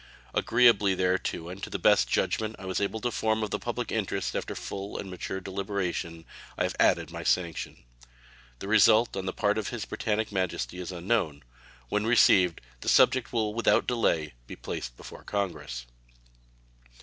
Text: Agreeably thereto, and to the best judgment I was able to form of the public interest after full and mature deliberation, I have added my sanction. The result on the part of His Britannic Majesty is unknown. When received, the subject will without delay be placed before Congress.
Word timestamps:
Agreeably 0.33 0.95
thereto, 0.95 1.47
and 1.47 1.61
to 1.61 1.69
the 1.69 1.77
best 1.77 2.09
judgment 2.09 2.55
I 2.57 2.65
was 2.65 2.81
able 2.81 2.99
to 3.01 3.11
form 3.11 3.43
of 3.43 3.51
the 3.51 3.59
public 3.59 3.91
interest 3.91 4.35
after 4.35 4.55
full 4.55 4.97
and 4.97 5.11
mature 5.11 5.39
deliberation, 5.39 6.25
I 6.57 6.63
have 6.63 6.75
added 6.79 7.11
my 7.11 7.21
sanction. 7.23 7.83
The 8.57 8.67
result 8.67 9.15
on 9.15 9.27
the 9.27 9.31
part 9.31 9.59
of 9.59 9.67
His 9.69 9.85
Britannic 9.85 10.31
Majesty 10.31 10.79
is 10.79 10.91
unknown. 10.91 11.43
When 11.89 12.07
received, 12.07 12.61
the 12.79 12.89
subject 12.89 13.31
will 13.31 13.53
without 13.53 13.85
delay 13.85 14.33
be 14.47 14.55
placed 14.55 14.97
before 14.97 15.23
Congress. 15.23 15.85